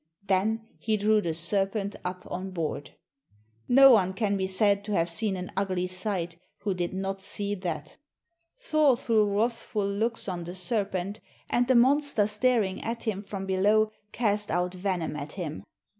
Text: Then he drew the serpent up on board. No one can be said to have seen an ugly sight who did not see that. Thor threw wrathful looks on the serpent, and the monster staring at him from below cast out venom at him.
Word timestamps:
Then 0.25 0.67
he 0.79 0.97
drew 0.97 1.21
the 1.21 1.35
serpent 1.35 1.95
up 2.03 2.23
on 2.25 2.49
board. 2.49 2.95
No 3.67 3.91
one 3.91 4.13
can 4.13 4.35
be 4.35 4.47
said 4.47 4.83
to 4.85 4.93
have 4.93 5.07
seen 5.11 5.35
an 5.37 5.51
ugly 5.55 5.85
sight 5.85 6.37
who 6.61 6.73
did 6.73 6.91
not 6.91 7.21
see 7.21 7.53
that. 7.53 7.97
Thor 8.57 8.97
threw 8.97 9.25
wrathful 9.39 9.85
looks 9.87 10.27
on 10.27 10.45
the 10.45 10.55
serpent, 10.55 11.19
and 11.51 11.67
the 11.67 11.75
monster 11.75 12.25
staring 12.25 12.83
at 12.83 13.03
him 13.03 13.21
from 13.21 13.45
below 13.45 13.91
cast 14.11 14.49
out 14.49 14.73
venom 14.73 15.15
at 15.15 15.33
him. 15.33 15.63